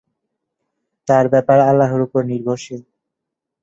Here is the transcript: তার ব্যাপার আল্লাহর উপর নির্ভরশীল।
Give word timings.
তার 1.07 1.25
ব্যাপার 1.33 1.57
আল্লাহর 1.61 2.01
উপর 2.01 2.21
নির্ভরশীল। 2.25 2.81